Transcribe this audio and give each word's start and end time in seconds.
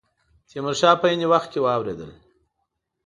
تیمور 0.49 0.75
شاه 0.81 0.95
په 1.01 1.05
عین 1.09 1.21
وخت 1.33 1.49
کې 1.51 1.59
واورېدل. 1.61 2.11